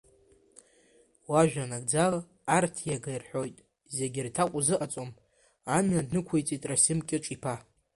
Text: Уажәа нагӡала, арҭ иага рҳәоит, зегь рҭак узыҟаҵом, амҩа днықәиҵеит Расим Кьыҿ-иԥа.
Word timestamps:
Уажәа 1.29 1.65
нагӡала, 1.69 2.21
арҭ 2.55 2.75
иага 2.89 3.15
рҳәоит, 3.21 3.57
зегь 3.95 4.17
рҭак 4.25 4.51
узыҟаҵом, 4.57 5.09
амҩа 5.75 6.07
днықәиҵеит 6.07 6.63
Расим 6.69 6.99
Кьыҿ-иԥа. 7.07 7.55